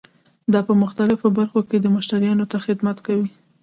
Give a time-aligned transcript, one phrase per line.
[0.53, 3.29] دا په مختلفو برخو کې مشتریانو ته خدمت کوي.